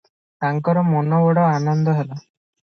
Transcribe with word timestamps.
ତାଙ୍କର 0.45 0.83
ମନ 0.87 1.19
ବଡ଼ 1.27 1.45
ଆନନ୍ଦ 1.51 1.95
ହେଲା। 1.99 2.13